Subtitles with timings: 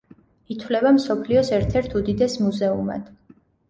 [0.55, 3.19] ითვლება მსოფლიოს ერთ-ერთ უდიდეს მუზეუმად.